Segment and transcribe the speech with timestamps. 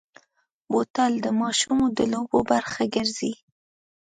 [0.71, 3.33] بوتل د ماشومو د لوبو برخه ګرځي.